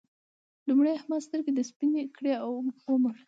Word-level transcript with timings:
لومړی 0.67 0.91
احمد 0.99 1.21
سترګې 1.27 1.63
سپينې 1.69 2.03
کړې 2.15 2.33
او 2.43 2.49
ومړ. 2.91 3.15